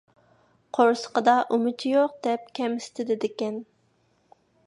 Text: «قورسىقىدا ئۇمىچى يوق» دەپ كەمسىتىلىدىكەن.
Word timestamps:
«قورسىقىدا 0.77 1.35
ئۇمىچى 1.57 1.91
يوق» 1.91 2.17
دەپ 2.27 2.49
كەمسىتىلىدىكەن. 2.61 3.63